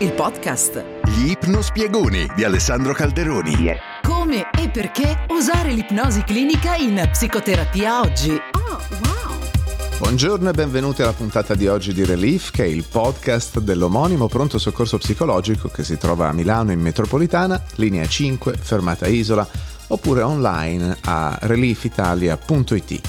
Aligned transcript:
il 0.00 0.12
podcast. 0.12 0.84
Gli 1.06 1.30
ipnospiegoni 1.30 2.28
di 2.36 2.44
Alessandro 2.44 2.92
Calderoni. 2.92 3.56
Come 4.02 4.48
e 4.56 4.68
perché 4.68 5.24
usare 5.30 5.72
l'ipnosi 5.72 6.22
clinica 6.22 6.76
in 6.76 7.08
psicoterapia 7.10 8.00
oggi. 8.00 8.30
Oh, 8.30 8.78
wow! 9.02 9.38
Buongiorno 9.98 10.50
e 10.50 10.52
benvenuti 10.52 11.02
alla 11.02 11.12
puntata 11.12 11.56
di 11.56 11.66
oggi 11.66 11.92
di 11.92 12.04
Relief, 12.04 12.52
che 12.52 12.62
è 12.62 12.68
il 12.68 12.84
podcast 12.88 13.58
dell'omonimo 13.58 14.28
pronto 14.28 14.58
soccorso 14.58 14.98
psicologico 14.98 15.68
che 15.68 15.82
si 15.82 15.96
trova 15.96 16.28
a 16.28 16.32
Milano 16.32 16.70
in 16.70 16.80
metropolitana, 16.80 17.60
linea 17.74 18.06
5, 18.06 18.56
fermata 18.56 19.08
Isola, 19.08 19.48
oppure 19.88 20.22
online 20.22 20.96
a 21.00 21.36
reliefitalia.it. 21.40 23.00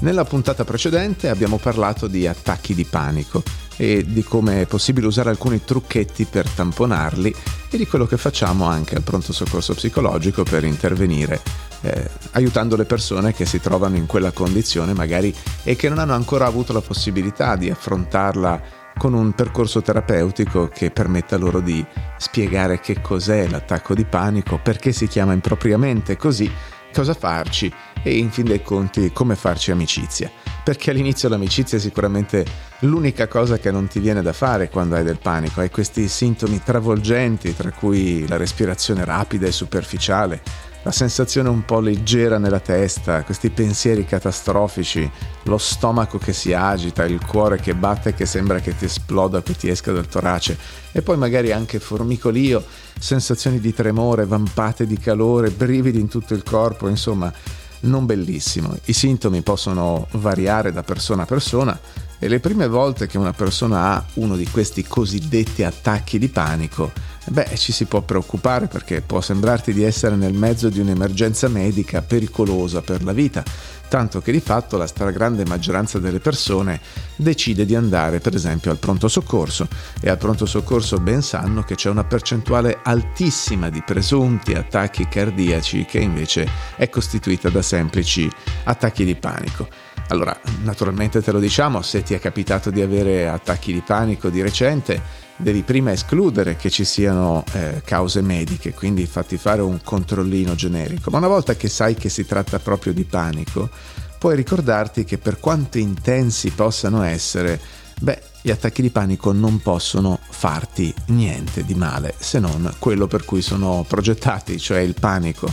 Nella 0.00 0.24
puntata 0.24 0.64
precedente 0.64 1.28
abbiamo 1.28 1.58
parlato 1.58 2.06
di 2.06 2.26
attacchi 2.26 2.74
di 2.74 2.84
panico 2.84 3.42
e 3.80 4.04
di 4.06 4.22
come 4.22 4.60
è 4.60 4.66
possibile 4.66 5.06
usare 5.06 5.30
alcuni 5.30 5.64
trucchetti 5.64 6.26
per 6.26 6.46
tamponarli 6.46 7.34
e 7.70 7.78
di 7.78 7.86
quello 7.86 8.04
che 8.04 8.18
facciamo 8.18 8.66
anche 8.66 8.94
al 8.94 9.02
pronto 9.02 9.32
soccorso 9.32 9.72
psicologico 9.72 10.42
per 10.42 10.64
intervenire 10.64 11.40
eh, 11.80 12.10
aiutando 12.32 12.76
le 12.76 12.84
persone 12.84 13.32
che 13.32 13.46
si 13.46 13.58
trovano 13.58 13.96
in 13.96 14.04
quella 14.04 14.32
condizione 14.32 14.92
magari 14.92 15.34
e 15.62 15.76
che 15.76 15.88
non 15.88 15.98
hanno 15.98 16.12
ancora 16.12 16.44
avuto 16.44 16.74
la 16.74 16.82
possibilità 16.82 17.56
di 17.56 17.70
affrontarla 17.70 18.78
con 18.98 19.14
un 19.14 19.32
percorso 19.32 19.80
terapeutico 19.80 20.68
che 20.68 20.90
permetta 20.90 21.38
loro 21.38 21.60
di 21.60 21.82
spiegare 22.18 22.80
che 22.80 23.00
cos'è 23.00 23.48
l'attacco 23.48 23.94
di 23.94 24.04
panico, 24.04 24.60
perché 24.62 24.92
si 24.92 25.06
chiama 25.06 25.32
impropriamente 25.32 26.18
così, 26.18 26.52
cosa 26.92 27.14
farci 27.14 27.72
e 28.02 28.18
in 28.18 28.30
fin 28.30 28.44
dei 28.44 28.62
conti 28.62 29.10
come 29.10 29.36
farci 29.36 29.70
amicizia. 29.70 30.30
Perché 30.62 30.90
all'inizio 30.90 31.28
l'amicizia 31.28 31.78
è 31.78 31.80
sicuramente 31.80 32.44
l'unica 32.80 33.26
cosa 33.28 33.58
che 33.58 33.70
non 33.70 33.88
ti 33.88 33.98
viene 33.98 34.22
da 34.22 34.32
fare 34.32 34.68
quando 34.68 34.94
hai 34.94 35.02
del 35.02 35.18
panico, 35.18 35.60
hai 35.60 35.70
questi 35.70 36.06
sintomi 36.06 36.62
travolgenti 36.62 37.56
tra 37.56 37.72
cui 37.72 38.26
la 38.28 38.36
respirazione 38.36 39.04
rapida 39.04 39.46
e 39.46 39.52
superficiale, 39.52 40.42
la 40.82 40.92
sensazione 40.92 41.48
un 41.48 41.64
po' 41.64 41.80
leggera 41.80 42.38
nella 42.38 42.60
testa, 42.60 43.22
questi 43.24 43.50
pensieri 43.50 44.04
catastrofici, 44.04 45.10
lo 45.44 45.58
stomaco 45.58 46.18
che 46.18 46.32
si 46.32 46.52
agita, 46.52 47.04
il 47.04 47.24
cuore 47.24 47.58
che 47.58 47.74
batte 47.74 48.14
che 48.14 48.26
sembra 48.26 48.60
che 48.60 48.76
ti 48.76 48.84
esploda, 48.84 49.42
che 49.42 49.56
ti 49.56 49.68
esca 49.68 49.92
dal 49.92 50.08
torace. 50.08 50.56
E 50.92 51.02
poi 51.02 51.16
magari 51.16 51.52
anche 51.52 51.80
formicolio, 51.80 52.64
sensazioni 52.98 53.60
di 53.60 53.74
tremore, 53.74 54.24
vampate 54.24 54.86
di 54.86 54.98
calore, 54.98 55.50
brividi 55.50 56.00
in 56.00 56.08
tutto 56.08 56.34
il 56.34 56.42
corpo, 56.42 56.88
insomma 56.88 57.32
non 57.80 58.06
bellissimo. 58.06 58.76
I 58.84 58.92
sintomi 58.92 59.42
possono 59.42 60.06
variare 60.12 60.72
da 60.72 60.82
persona 60.82 61.22
a 61.22 61.26
persona 61.26 61.78
e 62.18 62.28
le 62.28 62.38
prime 62.38 62.68
volte 62.68 63.06
che 63.06 63.16
una 63.16 63.32
persona 63.32 63.94
ha 63.94 64.04
uno 64.14 64.36
di 64.36 64.46
questi 64.46 64.84
cosiddetti 64.86 65.64
attacchi 65.64 66.18
di 66.18 66.28
panico, 66.28 66.92
beh, 67.26 67.56
ci 67.56 67.72
si 67.72 67.86
può 67.86 68.02
preoccupare 68.02 68.66
perché 68.66 69.00
può 69.00 69.22
sembrarti 69.22 69.72
di 69.72 69.82
essere 69.82 70.16
nel 70.16 70.34
mezzo 70.34 70.68
di 70.68 70.80
un'emergenza 70.80 71.48
medica 71.48 72.02
pericolosa 72.02 72.82
per 72.82 73.02
la 73.02 73.12
vita, 73.12 73.42
tanto 73.90 74.20
che 74.20 74.30
di 74.30 74.40
fatto 74.40 74.76
la 74.76 74.86
stragrande 74.86 75.44
maggioranza 75.44 75.98
delle 75.98 76.20
persone 76.20 76.80
decide 77.16 77.66
di 77.66 77.74
andare 77.74 78.20
per 78.20 78.36
esempio 78.36 78.70
al 78.70 78.78
pronto 78.78 79.08
soccorso 79.08 79.66
e 80.00 80.08
al 80.08 80.16
pronto 80.16 80.46
soccorso 80.46 80.98
ben 80.98 81.22
sanno 81.22 81.64
che 81.64 81.74
c'è 81.74 81.90
una 81.90 82.04
percentuale 82.04 82.78
altissima 82.84 83.68
di 83.68 83.82
presunti 83.82 84.54
attacchi 84.54 85.08
cardiaci 85.08 85.84
che 85.86 85.98
invece 85.98 86.48
è 86.76 86.88
costituita 86.88 87.50
da 87.50 87.62
semplici 87.62 88.30
attacchi 88.62 89.04
di 89.04 89.16
panico. 89.16 89.68
Allora, 90.08 90.38
naturalmente 90.62 91.20
te 91.20 91.32
lo 91.32 91.40
diciamo, 91.40 91.82
se 91.82 92.04
ti 92.04 92.14
è 92.14 92.20
capitato 92.20 92.70
di 92.70 92.80
avere 92.82 93.28
attacchi 93.28 93.72
di 93.72 93.80
panico 93.80 94.28
di 94.28 94.40
recente, 94.40 95.28
devi 95.42 95.62
prima 95.62 95.92
escludere 95.92 96.56
che 96.56 96.70
ci 96.70 96.84
siano 96.84 97.44
eh, 97.52 97.82
cause 97.84 98.20
mediche, 98.20 98.74
quindi 98.74 99.06
fatti 99.06 99.36
fare 99.36 99.62
un 99.62 99.80
controllino 99.82 100.54
generico. 100.54 101.10
Ma 101.10 101.18
una 101.18 101.28
volta 101.28 101.54
che 101.56 101.68
sai 101.68 101.94
che 101.94 102.08
si 102.08 102.26
tratta 102.26 102.58
proprio 102.58 102.92
di 102.92 103.04
panico, 103.04 103.70
puoi 104.18 104.36
ricordarti 104.36 105.04
che 105.04 105.18
per 105.18 105.40
quanto 105.40 105.78
intensi 105.78 106.50
possano 106.50 107.02
essere, 107.02 107.58
beh, 108.00 108.22
gli 108.42 108.50
attacchi 108.50 108.82
di 108.82 108.90
panico 108.90 109.32
non 109.32 109.60
possono 109.60 110.18
farti 110.28 110.92
niente 111.06 111.64
di 111.64 111.74
male, 111.74 112.14
se 112.18 112.38
non 112.38 112.74
quello 112.78 113.06
per 113.06 113.24
cui 113.24 113.42
sono 113.42 113.84
progettati, 113.86 114.58
cioè 114.58 114.80
il 114.80 114.94
panico. 114.98 115.52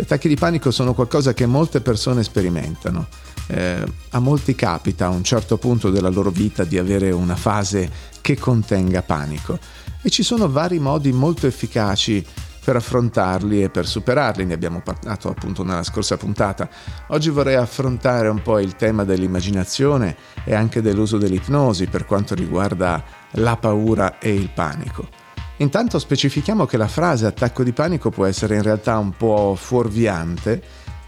Gli 0.00 0.04
attacchi 0.04 0.28
di 0.28 0.36
panico 0.36 0.70
sono 0.70 0.94
qualcosa 0.94 1.34
che 1.34 1.44
molte 1.44 1.82
persone 1.82 2.22
sperimentano 2.22 3.06
eh, 3.48 3.84
a 4.12 4.18
molti 4.18 4.54
capita 4.54 5.04
a 5.04 5.10
un 5.10 5.22
certo 5.22 5.58
punto 5.58 5.90
della 5.90 6.08
loro 6.08 6.30
vita 6.30 6.64
di 6.64 6.78
avere 6.78 7.10
una 7.10 7.36
fase 7.36 7.90
che 8.22 8.38
contenga 8.38 9.02
panico 9.02 9.58
e 10.00 10.08
ci 10.08 10.22
sono 10.22 10.48
vari 10.48 10.78
modi 10.78 11.12
molto 11.12 11.46
efficaci 11.46 12.24
per 12.64 12.76
affrontarli 12.76 13.62
e 13.62 13.68
per 13.68 13.86
superarli, 13.86 14.46
ne 14.46 14.54
abbiamo 14.54 14.80
parlato 14.80 15.28
appunto 15.28 15.62
nella 15.64 15.82
scorsa 15.82 16.16
puntata. 16.16 16.66
Oggi 17.08 17.28
vorrei 17.28 17.56
affrontare 17.56 18.28
un 18.28 18.40
po' 18.40 18.58
il 18.58 18.76
tema 18.76 19.04
dell'immaginazione 19.04 20.16
e 20.44 20.54
anche 20.54 20.80
dell'uso 20.80 21.18
dell'ipnosi 21.18 21.88
per 21.88 22.06
quanto 22.06 22.34
riguarda 22.34 23.04
la 23.32 23.58
paura 23.58 24.18
e 24.18 24.32
il 24.32 24.48
panico. 24.48 25.19
Intanto 25.60 25.98
specifichiamo 25.98 26.64
che 26.64 26.78
la 26.78 26.88
frase 26.88 27.26
attacco 27.26 27.62
di 27.62 27.72
panico 27.72 28.08
può 28.08 28.24
essere 28.24 28.56
in 28.56 28.62
realtà 28.62 28.96
un 28.96 29.14
po' 29.14 29.54
fuorviante 29.54 30.62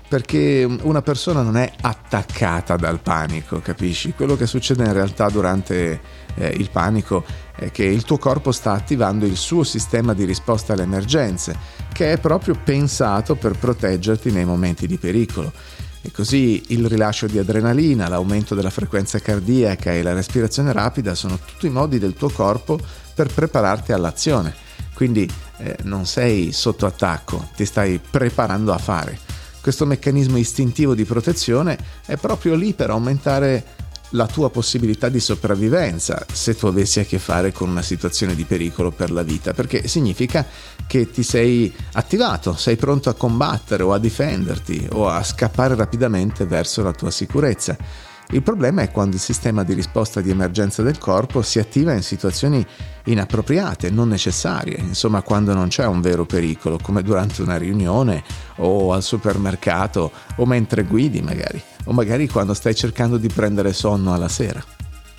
perché 0.07 0.69
una 0.83 1.01
persona 1.01 1.41
non 1.41 1.57
è 1.57 1.73
attaccata 1.81 2.77
dal 2.77 3.01
panico, 3.01 3.61
capisci? 3.61 4.13
Quello 4.13 4.37
che 4.37 4.47
succede 4.47 4.85
in 4.85 4.93
realtà 4.93 5.31
durante 5.31 6.01
eh, 6.35 6.49
il 6.49 6.69
panico 6.69 7.25
è 7.57 7.71
che 7.71 7.85
il 7.85 8.05
tuo 8.05 8.19
corpo 8.19 8.53
sta 8.53 8.73
attivando 8.73 9.25
il 9.25 9.39
suo 9.39 9.65
sistema 9.65 10.13
di 10.13 10.25
risposta 10.25 10.75
alle 10.75 10.83
emergenze, 10.83 11.57
che 11.91 12.13
è 12.13 12.19
proprio 12.19 12.55
pensato 12.63 13.37
per 13.37 13.57
proteggerti 13.57 14.31
nei 14.31 14.45
momenti 14.45 14.87
di 14.87 14.99
pericolo. 14.99 15.51
E 16.03 16.11
così 16.11 16.63
il 16.69 16.87
rilascio 16.89 17.27
di 17.27 17.39
adrenalina, 17.39 18.09
l'aumento 18.09 18.55
della 18.55 18.69
frequenza 18.69 19.19
cardiaca 19.19 19.93
e 19.93 20.03
la 20.03 20.13
respirazione 20.13 20.73
rapida 20.73 21.15
sono 21.15 21.39
tutti 21.39 21.69
i 21.69 21.71
modi 21.71 21.99
del 21.99 22.13
tuo 22.13 22.29
corpo 22.29 22.79
per 23.15 23.33
prepararti 23.33 23.93
all'azione. 23.93 24.55
Quindi 24.95 25.29
eh, 25.59 25.77
non 25.83 26.07
sei 26.07 26.53
sotto 26.53 26.87
attacco, 26.87 27.49
ti 27.57 27.65
stai 27.65 27.99
preparando 27.99 28.73
a 28.73 28.79
fare. 28.79 29.19
Questo 29.61 29.87
meccanismo 29.87 30.39
istintivo 30.39 30.95
di 30.95 31.05
protezione 31.05 31.79
è 32.05 32.17
proprio 32.17 32.55
lì 32.55 32.73
per 32.73 32.91
aumentare 32.91 33.65
la 34.13 34.27
tua 34.27 34.51
possibilità 34.51 35.09
di 35.09 35.21
sopravvivenza 35.21 36.25
se 36.31 36.55
tu 36.55 36.67
avessi 36.67 37.01
a 37.01 37.05
che 37.05 37.19
fare 37.19 37.53
con 37.53 37.69
una 37.69 37.83
situazione 37.83 38.35
di 38.35 38.45
pericolo 38.45 38.91
per 38.91 39.11
la 39.11 39.23
vita, 39.23 39.53
perché 39.53 39.87
significa 39.89 40.47
che 40.87 41.11
ti 41.11 41.23
sei 41.23 41.73
attivato, 41.93 42.57
sei 42.57 42.77
pronto 42.77 43.09
a 43.09 43.15
combattere 43.15 43.83
o 43.83 43.93
a 43.93 43.99
difenderti 43.99 44.89
o 44.93 45.09
a 45.09 45.23
scappare 45.23 45.75
rapidamente 45.75 46.45
verso 46.45 46.83
la 46.83 46.93
tua 46.93 47.11
sicurezza. 47.11 47.77
Il 48.33 48.43
problema 48.43 48.81
è 48.81 48.91
quando 48.91 49.17
il 49.17 49.21
sistema 49.21 49.63
di 49.63 49.75
risposta 49.75 50.23
di 50.23 50.31
emergenza 50.31 50.83
del 50.83 50.97
corpo 50.97 51.43
si 51.43 51.59
attiva 51.59 51.93
in 51.93 52.03
situazioni 52.03 52.67
inappropriate, 53.05 53.91
non 53.91 54.09
necessarie, 54.09 54.79
insomma 54.79 55.21
quando 55.21 55.53
non 55.53 55.69
c'è 55.69 55.85
un 55.85 56.01
vero 56.01 56.25
pericolo, 56.25 56.79
come 56.81 57.03
durante 57.03 57.43
una 57.43 57.59
riunione 57.59 58.25
o 58.57 58.95
al 58.95 59.03
supermercato 59.03 60.11
o 60.37 60.47
mentre 60.47 60.85
guidi 60.85 61.21
magari, 61.21 61.63
o 61.85 61.93
magari 61.93 62.27
quando 62.27 62.55
stai 62.55 62.75
cercando 62.75 63.19
di 63.19 63.29
prendere 63.29 63.75
sonno 63.75 64.15
alla 64.15 64.29
sera. 64.29 64.65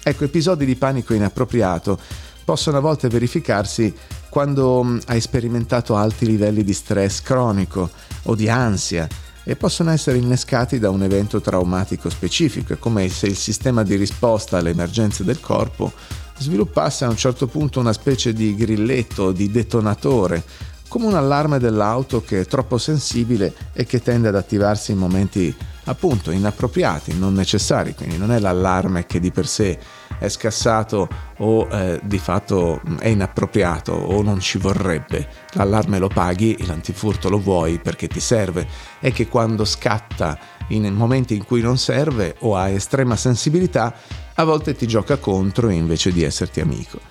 Ecco, 0.02 0.24
episodi 0.24 0.66
di 0.66 0.76
panico 0.76 1.14
inappropriato 1.14 2.00
possono 2.44 2.78
a 2.78 2.82
volte 2.82 3.10
verificarsi 3.10 3.94
quando 4.28 4.98
hai 5.06 5.22
sperimentato 5.22 5.96
alti 5.96 6.26
livelli 6.26 6.64
di 6.64 6.74
stress 6.74 7.22
cronico 7.22 7.92
o 8.24 8.34
di 8.34 8.50
ansia 8.50 9.08
e 9.44 9.56
possono 9.56 9.92
essere 9.92 10.18
innescati 10.18 10.80
da 10.80 10.90
un 10.90 11.04
evento 11.04 11.42
traumatico 11.42 12.10
specifico, 12.10 12.74
è 12.74 12.80
come 12.80 13.10
se 13.10 13.28
il 13.28 13.36
sistema 13.36 13.84
di 13.84 13.96
risposta 13.96 14.58
alle 14.58 14.72
emergenze 14.72 15.24
del 15.24 15.40
corpo 15.40 15.92
sviluppasse 16.38 17.06
a 17.06 17.10
un 17.10 17.18
certo 17.18 17.48
punto 17.48 17.80
una 17.80 17.94
specie 17.94 18.34
di 18.34 18.56
grilletto, 18.56 19.32
di 19.32 19.52
detonatore, 19.52 20.44
come 20.88 21.06
un 21.06 21.16
allarme 21.16 21.60
dell'auto 21.60 22.22
che 22.22 22.42
è 22.42 22.46
troppo 22.46 22.78
sensibile 22.78 23.54
e 23.74 23.86
che 23.86 24.02
tende 24.02 24.28
ad 24.28 24.36
attivarsi 24.36 24.92
in 24.92 24.98
momenti 24.98 25.56
appunto 25.86 26.32
inappropriati, 26.32 27.18
non 27.18 27.34
necessari, 27.34 27.94
quindi 27.96 28.18
non 28.18 28.32
è 28.32 28.40
l'allarme 28.40 29.06
che 29.06 29.20
di 29.20 29.32
per 29.32 29.48
sé 29.48 29.78
è 30.24 30.30
scassato 30.30 31.10
o 31.40 31.68
eh, 31.70 32.00
di 32.02 32.18
fatto 32.18 32.80
è 33.00 33.10
inappropriato 33.10 33.92
o 33.92 34.22
non 34.22 34.40
ci 34.40 34.58
vorrebbe. 34.58 35.28
L'allarme 35.52 36.00
lo 36.00 36.08
paghi 36.08 36.54
e 36.54 36.66
l'antifurto 36.66 37.28
lo 37.28 37.40
vuoi 37.40 37.78
perché 37.80 38.08
ti 38.08 38.22
serve. 38.22 38.66
È 39.02 39.12
che 39.12 39.28
quando 39.28 39.66
scatta 39.66 40.40
in 40.70 40.94
momenti 40.94 41.36
in 41.36 41.44
cui 41.44 41.60
non 41.60 41.78
serve 41.78 42.36
o 42.40 42.56
ha 42.56 42.70
estrema 42.70 43.18
sensibilità, 43.18 43.94
a 44.36 44.44
volte 44.46 44.76
ti 44.76 44.88
gioca 44.88 45.18
contro 45.18 45.70
invece 45.70 46.14
di 46.14 46.24
esserti 46.24 46.62
amico. 46.62 47.02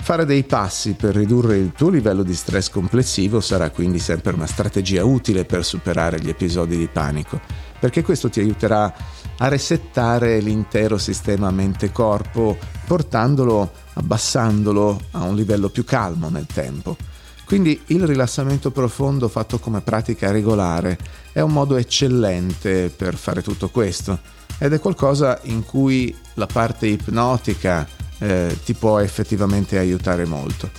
Fare 0.00 0.24
dei 0.24 0.44
passi 0.44 0.94
per 0.94 1.16
ridurre 1.16 1.56
il 1.56 1.72
tuo 1.72 1.88
livello 1.88 2.22
di 2.22 2.34
stress 2.34 2.70
complessivo 2.70 3.40
sarà 3.40 3.70
quindi 3.70 3.98
sempre 3.98 4.32
una 4.34 4.46
strategia 4.46 5.04
utile 5.04 5.44
per 5.44 5.64
superare 5.64 6.20
gli 6.20 6.28
episodi 6.28 6.76
di 6.76 6.88
panico, 6.88 7.40
perché 7.78 8.02
questo 8.02 8.28
ti 8.28 8.38
aiuterà 8.38 8.92
a 9.42 9.48
resettare 9.48 10.38
l'intero 10.38 10.98
sistema 10.98 11.50
mente-corpo 11.50 12.56
portandolo 12.86 13.72
abbassandolo 13.94 15.00
a 15.10 15.24
un 15.24 15.34
livello 15.34 15.68
più 15.68 15.84
calmo 15.84 16.28
nel 16.28 16.46
tempo. 16.46 16.96
Quindi 17.44 17.82
il 17.86 18.06
rilassamento 18.06 18.70
profondo 18.70 19.26
fatto 19.26 19.58
come 19.58 19.80
pratica 19.80 20.30
regolare 20.30 20.96
è 21.32 21.40
un 21.40 21.50
modo 21.50 21.76
eccellente 21.76 22.88
per 22.88 23.16
fare 23.16 23.42
tutto 23.42 23.68
questo 23.68 24.20
ed 24.58 24.74
è 24.74 24.78
qualcosa 24.78 25.40
in 25.42 25.64
cui 25.64 26.16
la 26.34 26.46
parte 26.46 26.86
ipnotica 26.86 27.84
eh, 28.18 28.56
ti 28.64 28.74
può 28.74 29.00
effettivamente 29.00 29.76
aiutare 29.76 30.24
molto. 30.24 30.70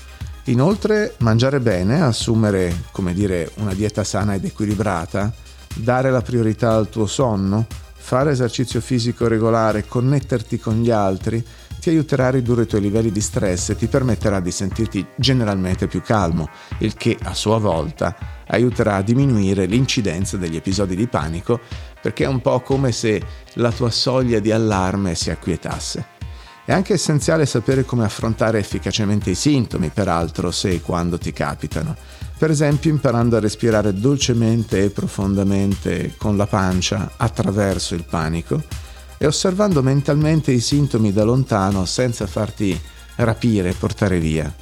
Inoltre 0.45 1.15
mangiare 1.17 1.59
bene, 1.59 2.01
assumere 2.01 2.85
come 2.91 3.13
dire 3.13 3.51
una 3.55 3.73
dieta 3.73 4.05
sana 4.05 4.35
ed 4.35 4.45
equilibrata, 4.45 5.33
dare 5.75 6.11
la 6.11 6.21
priorità 6.21 6.75
al 6.75 6.87
tuo 6.87 7.07
sonno, 7.07 7.67
fare 8.05 8.31
esercizio 8.31 8.81
fisico 8.81 9.29
regolare, 9.29 9.87
connetterti 9.87 10.59
con 10.59 10.81
gli 10.81 10.91
altri, 10.91 11.41
ti 11.79 11.89
aiuterà 11.89 12.27
a 12.27 12.31
ridurre 12.31 12.63
i 12.63 12.67
tuoi 12.67 12.81
livelli 12.81 13.13
di 13.13 13.21
stress 13.21 13.69
e 13.69 13.77
ti 13.77 13.87
permetterà 13.87 14.41
di 14.41 14.51
sentirti 14.51 15.07
generalmente 15.15 15.87
più 15.87 16.01
calmo, 16.01 16.49
il 16.79 16.95
che 16.95 17.17
a 17.23 17.33
sua 17.33 17.59
volta 17.59 18.43
aiuterà 18.47 18.97
a 18.97 19.01
diminuire 19.01 19.65
l'incidenza 19.65 20.35
degli 20.35 20.57
episodi 20.57 20.97
di 20.97 21.07
panico 21.07 21.61
perché 22.01 22.25
è 22.25 22.27
un 22.27 22.41
po' 22.41 22.59
come 22.59 22.91
se 22.91 23.21
la 23.53 23.71
tua 23.71 23.89
soglia 23.89 24.39
di 24.39 24.51
allarme 24.51 25.15
si 25.15 25.31
acquietasse. 25.31 26.05
È 26.65 26.73
anche 26.73 26.93
essenziale 26.93 27.45
sapere 27.45 27.85
come 27.85 28.03
affrontare 28.03 28.59
efficacemente 28.59 29.29
i 29.29 29.35
sintomi, 29.35 29.89
peraltro, 29.89 30.51
se 30.51 30.71
e 30.71 30.81
quando 30.81 31.17
ti 31.17 31.31
capitano. 31.31 31.95
Per 32.37 32.51
esempio 32.51 32.91
imparando 32.91 33.37
a 33.37 33.39
respirare 33.39 33.93
dolcemente 33.93 34.83
e 34.83 34.89
profondamente 34.89 36.15
con 36.17 36.35
la 36.35 36.47
pancia 36.47 37.13
attraverso 37.15 37.95
il 37.95 38.03
panico 38.03 38.61
e 39.17 39.25
osservando 39.25 39.81
mentalmente 39.81 40.51
i 40.51 40.59
sintomi 40.59 41.13
da 41.13 41.23
lontano 41.23 41.85
senza 41.85 42.27
farti 42.27 42.77
rapire 43.15 43.69
e 43.69 43.73
portare 43.73 44.19
via. 44.19 44.53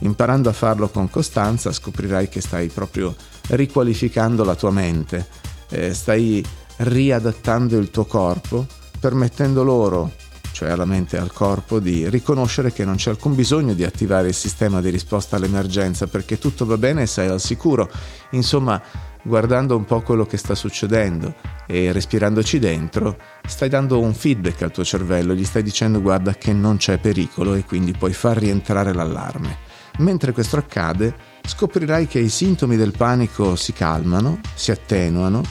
Imparando 0.00 0.50
a 0.50 0.52
farlo 0.52 0.88
con 0.88 1.08
costanza 1.08 1.72
scoprirai 1.72 2.28
che 2.28 2.42
stai 2.42 2.68
proprio 2.68 3.14
riqualificando 3.48 4.44
la 4.44 4.54
tua 4.54 4.70
mente, 4.70 5.26
eh, 5.70 5.94
stai 5.94 6.44
riadattando 6.78 7.78
il 7.78 7.90
tuo 7.90 8.04
corpo, 8.04 8.66
permettendo 9.00 9.62
loro 9.62 10.12
cioè 10.56 10.70
alla 10.70 10.86
mente 10.86 11.16
e 11.16 11.20
al 11.20 11.34
corpo, 11.34 11.80
di 11.80 12.08
riconoscere 12.08 12.72
che 12.72 12.86
non 12.86 12.96
c'è 12.96 13.10
alcun 13.10 13.34
bisogno 13.34 13.74
di 13.74 13.84
attivare 13.84 14.28
il 14.28 14.34
sistema 14.34 14.80
di 14.80 14.88
risposta 14.88 15.36
all'emergenza 15.36 16.06
perché 16.06 16.38
tutto 16.38 16.64
va 16.64 16.78
bene 16.78 17.02
e 17.02 17.06
sei 17.06 17.28
al 17.28 17.42
sicuro. 17.42 17.90
Insomma, 18.30 18.80
guardando 19.22 19.76
un 19.76 19.84
po' 19.84 20.00
quello 20.00 20.24
che 20.24 20.38
sta 20.38 20.54
succedendo 20.54 21.34
e 21.66 21.92
respirandoci 21.92 22.58
dentro, 22.58 23.18
stai 23.46 23.68
dando 23.68 24.00
un 24.00 24.14
feedback 24.14 24.62
al 24.62 24.70
tuo 24.70 24.82
cervello, 24.82 25.34
gli 25.34 25.44
stai 25.44 25.62
dicendo 25.62 26.00
guarda 26.00 26.32
che 26.32 26.54
non 26.54 26.78
c'è 26.78 26.96
pericolo 26.96 27.52
e 27.52 27.64
quindi 27.64 27.92
puoi 27.92 28.14
far 28.14 28.38
rientrare 28.38 28.94
l'allarme. 28.94 29.58
Mentre 29.98 30.32
questo 30.32 30.56
accade, 30.56 31.14
scoprirai 31.42 32.06
che 32.06 32.18
i 32.18 32.30
sintomi 32.30 32.76
del 32.76 32.92
panico 32.96 33.56
si 33.56 33.74
calmano, 33.74 34.40
si 34.54 34.70
attenuano, 34.70 35.42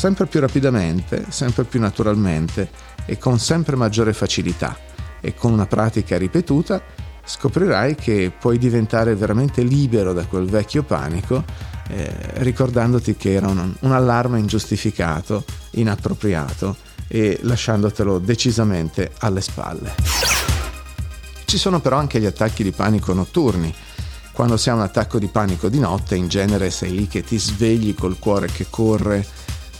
sempre 0.00 0.24
più 0.24 0.40
rapidamente, 0.40 1.26
sempre 1.28 1.64
più 1.64 1.78
naturalmente 1.78 2.70
e 3.04 3.18
con 3.18 3.38
sempre 3.38 3.76
maggiore 3.76 4.14
facilità 4.14 4.74
e 5.20 5.34
con 5.34 5.52
una 5.52 5.66
pratica 5.66 6.16
ripetuta 6.16 6.82
scoprirai 7.22 7.96
che 7.96 8.32
puoi 8.36 8.56
diventare 8.56 9.14
veramente 9.14 9.62
libero 9.62 10.14
da 10.14 10.24
quel 10.24 10.46
vecchio 10.46 10.84
panico 10.84 11.44
eh, 11.90 12.10
ricordandoti 12.36 13.14
che 13.14 13.34
era 13.34 13.48
un, 13.48 13.74
un 13.78 13.92
allarme 13.92 14.38
ingiustificato, 14.38 15.44
inappropriato 15.72 16.76
e 17.06 17.38
lasciandotelo 17.42 18.18
decisamente 18.20 19.12
alle 19.18 19.42
spalle. 19.42 19.94
Ci 21.44 21.58
sono 21.58 21.80
però 21.80 21.98
anche 21.98 22.18
gli 22.20 22.26
attacchi 22.26 22.62
di 22.62 22.72
panico 22.72 23.12
notturni. 23.12 23.74
Quando 24.32 24.56
si 24.56 24.70
ha 24.70 24.74
un 24.74 24.80
attacco 24.80 25.18
di 25.18 25.26
panico 25.26 25.68
di 25.68 25.78
notte, 25.78 26.14
in 26.14 26.28
genere 26.28 26.70
sei 26.70 26.92
lì 26.92 27.06
che 27.06 27.22
ti 27.22 27.38
svegli 27.38 27.94
col 27.94 28.18
cuore 28.18 28.46
che 28.46 28.64
corre, 28.70 29.26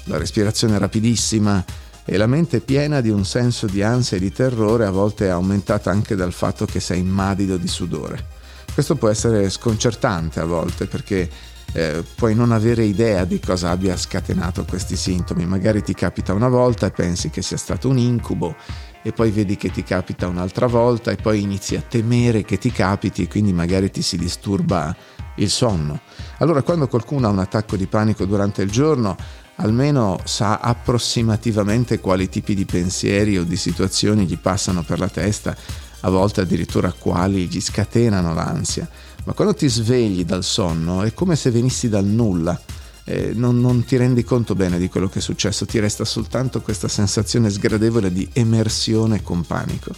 la 0.04 0.18
respirazione 0.18 0.78
rapidissima, 0.78 1.64
e 2.04 2.16
la 2.16 2.26
mente 2.26 2.60
piena 2.60 3.00
di 3.00 3.10
un 3.10 3.24
senso 3.24 3.66
di 3.66 3.82
ansia 3.82 4.16
e 4.16 4.20
di 4.20 4.32
terrore 4.32 4.84
a 4.84 4.90
volte 4.90 5.30
aumentata 5.30 5.92
anche 5.92 6.16
dal 6.16 6.32
fatto 6.32 6.66
che 6.66 6.80
sei 6.80 6.98
immadido 6.98 7.56
di 7.56 7.68
sudore. 7.68 8.26
Questo 8.72 8.96
può 8.96 9.08
essere 9.08 9.48
sconcertante 9.48 10.40
a 10.40 10.44
volte 10.44 10.86
perché 10.86 11.28
eh, 11.72 12.02
puoi 12.16 12.34
non 12.34 12.50
avere 12.50 12.82
idea 12.82 13.24
di 13.24 13.38
cosa 13.38 13.70
abbia 13.70 13.96
scatenato 13.96 14.64
questi 14.64 14.96
sintomi. 14.96 15.46
Magari 15.46 15.82
ti 15.82 15.94
capita 15.94 16.32
una 16.32 16.48
volta 16.48 16.86
e 16.86 16.90
pensi 16.90 17.30
che 17.30 17.42
sia 17.42 17.56
stato 17.56 17.88
un 17.88 17.98
incubo 17.98 18.56
e 19.02 19.12
poi 19.12 19.30
vedi 19.30 19.56
che 19.56 19.70
ti 19.70 19.82
capita 19.82 20.26
un'altra 20.26 20.66
volta 20.66 21.10
e 21.10 21.16
poi 21.16 21.42
inizi 21.42 21.76
a 21.76 21.82
temere 21.82 22.42
che 22.42 22.58
ti 22.58 22.72
capiti 22.72 23.22
e 23.22 23.28
quindi 23.28 23.52
magari 23.52 23.90
ti 23.90 24.02
si 24.02 24.16
disturba 24.16 24.94
il 25.36 25.48
sonno. 25.48 26.00
Allora 26.38 26.62
quando 26.62 26.88
qualcuno 26.88 27.28
ha 27.28 27.30
un 27.30 27.38
attacco 27.38 27.76
di 27.76 27.86
panico 27.86 28.24
durante 28.24 28.62
il 28.62 28.70
giorno 28.70 29.16
almeno 29.60 30.20
sa 30.24 30.58
approssimativamente 30.58 32.00
quali 32.00 32.28
tipi 32.28 32.54
di 32.54 32.64
pensieri 32.64 33.38
o 33.38 33.44
di 33.44 33.56
situazioni 33.56 34.26
gli 34.26 34.38
passano 34.38 34.82
per 34.82 34.98
la 34.98 35.08
testa, 35.08 35.56
a 36.00 36.10
volte 36.10 36.40
addirittura 36.40 36.92
quali 36.92 37.46
gli 37.46 37.60
scatenano 37.60 38.32
l'ansia. 38.32 38.88
Ma 39.24 39.32
quando 39.34 39.54
ti 39.54 39.68
svegli 39.68 40.24
dal 40.24 40.42
sonno 40.42 41.02
è 41.02 41.12
come 41.12 41.36
se 41.36 41.50
venissi 41.50 41.88
dal 41.88 42.06
nulla. 42.06 42.58
Eh, 43.04 43.32
non, 43.34 43.60
non 43.60 43.84
ti 43.84 43.96
rendi 43.96 44.24
conto 44.24 44.54
bene 44.54 44.78
di 44.78 44.88
quello 44.88 45.08
che 45.08 45.18
è 45.18 45.22
successo, 45.22 45.66
ti 45.66 45.78
resta 45.78 46.04
soltanto 46.04 46.60
questa 46.60 46.86
sensazione 46.86 47.50
sgradevole 47.50 48.12
di 48.12 48.28
emersione 48.32 49.22
con 49.22 49.42
panico. 49.42 49.92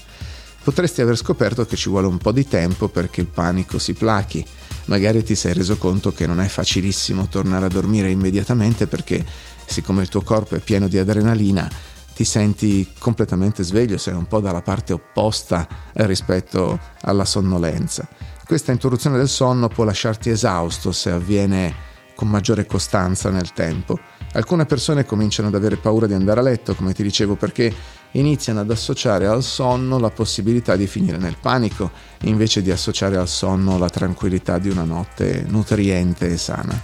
Potresti 0.63 1.03
aver 1.03 1.17
scoperto 1.17 1.67
che 1.67 1.77
ci 1.77 1.89
vuole 1.89 2.07
un 2.07 2.19
po' 2.19 2.33
di 2.33 2.47
tempo 2.47 2.89
perché 2.89 3.21
il 3.21 3.27
panico 3.27 3.79
si 3.79 3.93
plachi. 3.93 4.45
Magari 4.87 5.23
ti 5.23 5.35
sei 5.35 5.53
reso 5.53 5.77
conto 5.77 6.13
che 6.13 6.27
non 6.27 6.41
è 6.41 6.49
facilissimo 6.49 7.29
tornare 7.29 7.67
a 7.67 7.69
dormire 7.69 8.11
immediatamente 8.11 8.87
perché 8.87 9.25
siccome 9.65 10.03
il 10.03 10.09
tuo 10.09 10.23
corpo 10.23 10.57
è 10.57 10.59
pieno 10.59 10.89
di 10.89 10.99
adrenalina, 10.99 11.71
ti 12.15 12.25
senti 12.25 12.93
completamente 12.99 13.63
sveglio, 13.63 13.97
sei 13.97 14.15
un 14.15 14.27
po' 14.27 14.41
dalla 14.41 14.63
parte 14.63 14.93
opposta 14.93 15.67
rispetto 15.95 16.79
alla 17.03 17.25
sonnolenza. 17.25 18.07
Questa 18.45 18.73
interruzione 18.73 19.17
del 19.17 19.29
sonno 19.29 19.69
può 19.69 19.85
lasciarti 19.85 20.29
esausto 20.29 20.93
se 20.93 21.11
avviene 21.11 21.75
con 22.15 22.29
maggiore 22.29 22.67
costanza 22.67 23.31
nel 23.31 23.53
tempo. 23.53 23.99
Alcune 24.35 24.67
persone 24.67 25.07
cominciano 25.07 25.49
ad 25.49 25.55
avere 25.55 25.77
paura 25.77 26.07
di 26.07 26.15
andare 26.15 26.41
a 26.41 26.43
letto, 26.43 26.75
come 26.75 26.93
ti 26.93 27.03
dicevo, 27.03 27.35
perché 27.35 27.75
iniziano 28.13 28.61
ad 28.61 28.71
associare 28.71 29.27
al 29.27 29.43
sonno 29.43 29.99
la 29.99 30.11
possibilità 30.11 30.77
di 30.77 30.87
finire 30.87 31.19
nel 31.19 31.37
panico, 31.41 31.91
invece 32.23 32.63
di 32.63 32.71
associare 32.71 33.17
al 33.17 33.29
sonno 33.29 33.79
la 33.79 33.89
tranquillità 33.89 34.59
di 34.59 34.69
una 34.69 34.85
notte 34.85 35.45
nutriente 35.47 36.31
e 36.31 36.37
sana. 36.37 36.81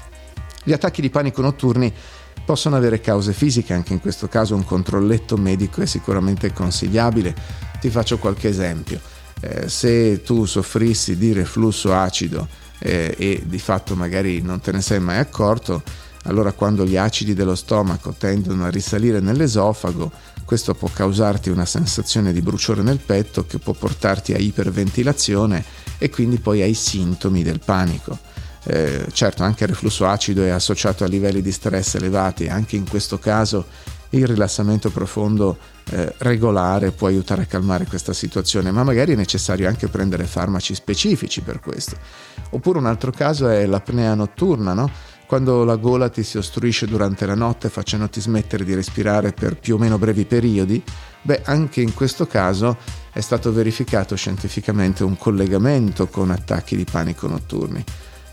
Gli 0.63 0.73
attacchi 0.73 1.01
di 1.01 1.11
panico 1.11 1.41
notturni 1.41 1.93
Possono 2.49 2.77
avere 2.77 3.03
cause 3.03 3.35
fisiche, 3.35 3.75
anche 3.75 3.93
in 3.93 4.01
questo 4.01 4.27
caso 4.27 4.55
un 4.55 4.65
controlletto 4.65 5.37
medico 5.37 5.83
è 5.83 5.85
sicuramente 5.85 6.51
consigliabile. 6.51 7.35
Ti 7.79 7.91
faccio 7.91 8.17
qualche 8.17 8.49
esempio. 8.49 8.99
Eh, 9.41 9.69
se 9.69 10.23
tu 10.23 10.47
soffrissi 10.47 11.19
di 11.19 11.35
reflusso 11.35 11.93
acido 11.93 12.49
eh, 12.79 13.15
e 13.19 13.43
di 13.45 13.59
fatto 13.59 13.95
magari 13.97 14.41
non 14.41 14.63
te 14.63 14.73
ne 14.73 14.81
sei 14.81 14.99
mai 14.99 15.19
accorto, 15.19 15.83
allora 16.23 16.53
quando 16.53 16.87
gli 16.87 16.97
acidi 16.97 17.35
dello 17.35 17.55
stomaco 17.55 18.15
tendono 18.17 18.65
a 18.65 18.71
risalire 18.71 19.21
nell'esofago, 19.21 20.11
questo 20.49 20.73
può 20.73 20.89
causarti 20.91 21.51
una 21.51 21.67
sensazione 21.67 22.33
di 22.33 22.41
bruciore 22.41 22.81
nel 22.81 23.01
petto 23.05 23.45
che 23.45 23.59
può 23.59 23.75
portarti 23.75 24.33
a 24.33 24.39
iperventilazione 24.39 25.63
e 25.99 26.09
quindi 26.09 26.39
poi 26.39 26.63
ai 26.63 26.73
sintomi 26.73 27.43
del 27.43 27.61
panico. 27.63 28.19
Eh, 28.65 29.09
certo, 29.13 29.43
anche 29.43 29.65
il 29.65 29.69
reflusso 29.69 30.07
acido 30.07 30.43
è 30.43 30.49
associato 30.49 31.05
a 31.05 31.07
livelli 31.07 31.43
di 31.43 31.53
stress 31.53 31.97
elevati, 31.97 32.47
anche 32.47 32.77
in 32.77 32.89
questo 32.89 33.19
caso 33.19 33.67
il 34.11 34.27
rilassamento 34.27 34.89
profondo 34.89 35.59
eh, 35.91 36.15
regolare 36.17 36.93
può 36.93 37.09
aiutare 37.09 37.43
a 37.43 37.45
calmare 37.45 37.85
questa 37.85 38.15
situazione, 38.15 38.71
ma 38.71 38.83
magari 38.83 39.13
è 39.13 39.17
necessario 39.17 39.69
anche 39.69 39.89
prendere 39.89 40.25
farmaci 40.25 40.75
specifici 40.75 41.43
per 41.43 41.61
questo. 41.61 41.99
Oppure 42.53 42.79
un 42.79 42.87
altro 42.87 43.11
caso 43.11 43.51
è 43.51 43.67
l'apnea 43.67 44.15
notturna, 44.15 44.73
no? 44.73 44.91
Quando 45.29 45.63
la 45.63 45.77
gola 45.77 46.09
ti 46.09 46.23
si 46.23 46.39
ostruisce 46.39 46.87
durante 46.87 47.27
la 47.27 47.35
notte 47.35 47.69
facendoti 47.69 48.19
smettere 48.19 48.65
di 48.65 48.75
respirare 48.75 49.33
per 49.33 49.59
più 49.59 49.75
o 49.75 49.79
meno 49.79 49.99
brevi 49.99 50.25
periodi, 50.25 50.83
beh, 51.21 51.43
anche 51.45 51.83
in 51.83 51.93
questo 51.93 52.27
caso 52.27 52.79
è 53.13 53.21
stato 53.21 53.53
verificato 53.53 54.17
scientificamente 54.17 55.05
un 55.05 55.19
collegamento 55.19 56.07
con 56.07 56.31
attacchi 56.31 56.77
di 56.77 56.87
panico 56.91 57.27
notturni. 57.27 57.85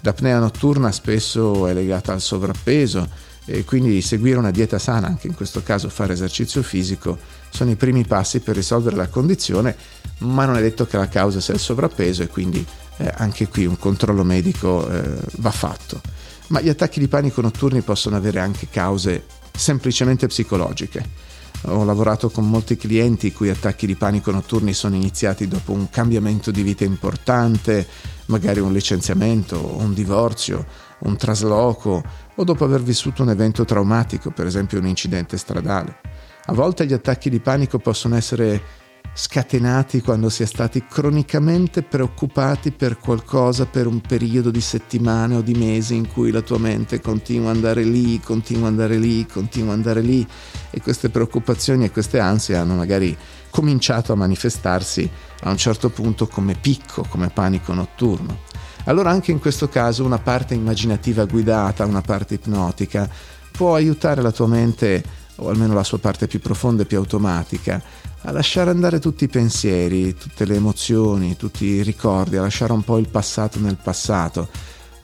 L'apnea 0.04 0.40
notturna 0.40 0.90
spesso 0.94 1.68
è 1.68 1.74
legata 1.74 2.14
al 2.14 2.22
sovrappeso 2.22 3.10
e 3.44 3.66
quindi 3.66 4.02
seguire 4.02 4.38
una 4.38 4.52
dieta 4.52 4.80
sana, 4.80 5.08
anche 5.08 5.28
in 5.28 5.36
questo 5.36 5.64
caso 5.64 5.90
fare 5.90 6.14
esercizio 6.14 6.64
fisico, 6.64 7.18
sono 7.50 7.72
i 7.72 7.76
primi 7.76 8.06
passi 8.06 8.40
per 8.40 8.56
risolvere 8.56 8.96
la 8.96 9.10
condizione, 9.10 9.76
ma 10.20 10.46
non 10.46 10.56
è 10.56 10.62
detto 10.62 10.86
che 10.86 10.96
la 10.96 11.10
causa 11.10 11.42
sia 11.42 11.56
il 11.56 11.60
sovrappeso 11.60 12.24
e 12.24 12.28
quindi 12.28 12.66
eh, 13.00 13.12
anche 13.18 13.50
qui 13.50 13.66
un 13.66 13.78
controllo 13.78 14.24
medico 14.24 14.90
eh, 14.90 15.20
va 15.40 15.52
fatto. 15.52 16.24
Ma 16.48 16.62
gli 16.62 16.70
attacchi 16.70 17.00
di 17.00 17.08
panico 17.08 17.42
notturni 17.42 17.82
possono 17.82 18.16
avere 18.16 18.40
anche 18.40 18.68
cause 18.70 19.26
semplicemente 19.52 20.28
psicologiche. 20.28 21.34
Ho 21.68 21.84
lavorato 21.84 22.30
con 22.30 22.48
molti 22.48 22.78
clienti 22.78 23.28
i 23.28 23.34
cui 23.34 23.50
attacchi 23.50 23.88
di 23.88 23.96
panico 23.96 24.30
notturni 24.30 24.74
sono 24.74 24.96
iniziati 24.96 25.48
dopo 25.48 25.72
un 25.72 25.90
cambiamento 25.90 26.52
di 26.52 26.62
vita 26.62 26.84
importante, 26.84 27.88
magari 28.28 28.60
un 28.60 28.72
licenziamento, 28.72 29.76
un 29.78 29.94
divorzio, 29.94 30.66
un 31.00 31.18
trasloco 31.18 32.04
o 32.36 32.44
dopo 32.44 32.64
aver 32.64 32.84
vissuto 32.84 33.24
un 33.24 33.30
evento 33.30 33.66
traumatico, 33.66 34.30
per 34.30 34.46
esempio 34.46 34.78
un 34.78 34.86
incidente 34.86 35.38
stradale. 35.38 35.98
A 36.46 36.54
volte 36.54 36.86
gli 36.86 36.94
attacchi 36.94 37.32
di 37.32 37.40
panico 37.40 37.80
possono 37.80 38.16
essere 38.16 38.84
scatenati 39.18 40.02
quando 40.02 40.28
si 40.28 40.44
è 40.44 40.46
stati 40.46 40.84
cronicamente 40.86 41.84
preoccupati 41.84 42.72
per 42.72 43.00
qualcosa 43.00 43.66
per 43.66 43.88
un 43.88 44.02
periodo 44.02 44.52
di 44.52 44.60
settimane 44.60 45.36
o 45.36 45.42
di 45.42 45.54
mesi 45.54 45.96
in 45.96 46.10
cui 46.12 46.32
la 46.32 46.42
tua 46.42 46.60
mente 46.60 47.00
continua 47.00 47.52
ad 47.52 47.56
andare 47.56 47.84
lì, 47.84 48.20
continua 48.20 48.68
ad 48.68 48.74
andare 48.74 48.98
lì, 48.98 49.26
continua 49.26 49.72
ad 49.72 49.78
andare 49.78 50.02
lì 50.02 50.28
e 50.70 50.82
queste 50.82 51.10
preoccupazioni 51.10 51.86
e 51.86 51.92
queste 51.92 52.20
ansie 52.20 52.58
hanno 52.58 52.76
magari 52.76 53.16
cominciato 53.50 54.12
a 54.12 54.18
manifestarsi 54.18 55.10
a 55.44 55.50
un 55.50 55.58
certo 55.58 55.90
punto 55.90 56.28
come 56.28 56.56
picco, 56.60 57.06
come 57.08 57.30
panico 57.30 57.74
notturno. 57.74 58.40
Allora 58.84 59.12
anche 59.12 59.32
in 59.32 59.40
questo 59.40 59.70
caso 59.70 60.04
una 60.04 60.20
parte 60.20 60.56
immaginativa 60.56 61.24
guidata, 61.24 61.86
una 61.86 62.02
parte 62.02 62.34
ipnotica, 62.34 63.10
può 63.52 63.76
aiutare 63.76 64.22
la 64.22 64.32
tua 64.32 64.48
mente, 64.48 65.02
o 65.38 65.50
almeno 65.50 65.74
la 65.74 65.84
sua 65.84 66.00
parte 66.00 66.28
più 66.28 66.40
profonda 66.40 66.84
e 66.84 66.86
più 66.86 66.98
automatica, 66.98 67.82
a 68.26 68.32
lasciare 68.32 68.72
andare 68.72 69.00
tutti 69.00 69.26
i 69.26 69.28
pensieri, 69.28 70.16
tutte 70.16 70.46
le 70.46 70.56
emozioni, 70.56 71.38
tutti 71.38 71.66
i 71.66 71.84
ricordi, 71.84 72.38
a 72.38 72.42
lasciare 72.42 72.74
un 72.74 72.84
po' 72.84 72.98
il 72.98 73.08
passato 73.08 73.60
nel 73.60 73.78
passato, 73.82 74.50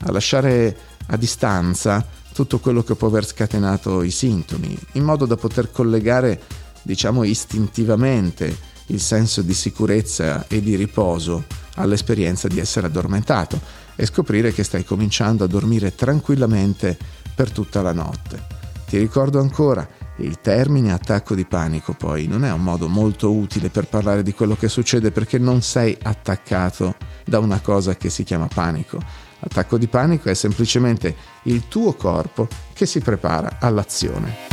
a 0.06 0.12
lasciare 0.12 0.76
a 1.06 1.18
distanza 1.18 2.04
tutto 2.34 2.58
quello 2.60 2.82
che 2.84 2.96
può 2.96 3.10
aver 3.10 3.26
scatenato 3.26 4.02
i 4.02 4.10
sintomi, 4.10 4.76
in 4.94 5.04
modo 5.04 5.28
da 5.28 5.36
poter 5.36 5.70
collegare, 5.72 6.42
diciamo, 6.82 7.24
istintivamente 7.24 8.70
il 8.88 9.00
senso 9.00 9.44
di 9.44 9.54
sicurezza 9.54 10.48
e 10.48 10.60
di 10.60 10.76
riposo 10.76 11.46
all'esperienza 11.76 12.48
di 12.48 12.60
essere 12.60 12.88
addormentato 12.88 13.62
e 13.96 14.06
scoprire 14.08 14.52
che 14.52 14.64
stai 14.64 14.84
cominciando 14.84 15.44
a 15.44 15.48
dormire 15.48 15.94
tranquillamente 15.94 16.98
per 17.36 17.52
tutta 17.52 17.84
la 17.84 17.94
notte. 17.94 18.60
Ti 18.88 18.98
ricordo 18.98 19.40
ancora, 19.40 19.88
il 20.22 20.40
termine 20.40 20.94
attacco 20.94 21.36
di 21.36 21.46
panico 21.46 21.94
poi 21.94 22.28
non 22.28 22.46
è 22.46 22.52
un 22.52 22.62
modo 22.62 22.88
molto 22.88 23.32
utile 23.32 23.70
per 23.70 23.88
parlare 23.88 24.24
di 24.24 24.34
quello 24.34 24.56
che 24.56 24.70
succede 24.70 25.12
perché 25.12 25.38
non 25.38 25.62
sei 25.62 25.98
attaccato 26.02 26.96
da 27.26 27.40
una 27.40 27.60
cosa 27.60 27.96
che 27.96 28.10
si 28.10 28.24
chiama 28.24 28.48
panico. 28.48 29.00
Attacco 29.40 29.78
di 29.78 29.88
panico 29.88 30.30
è 30.30 30.34
semplicemente 30.34 31.16
il 31.44 31.68
tuo 31.68 31.94
corpo 31.94 32.48
che 32.74 32.86
si 32.86 33.00
prepara 33.00 33.58
all'azione. 33.60 34.50